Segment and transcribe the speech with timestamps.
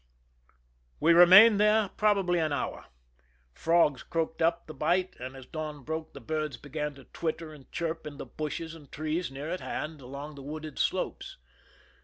[0.99, 2.85] We remained there probably an hour.
[3.53, 7.71] Frogs croaked up the bight, and as dawn broke, the birds began to twitter and
[7.71, 11.37] chirp in the bushes and trees near at hand along the wooded slopes.